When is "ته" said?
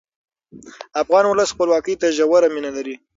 2.01-2.07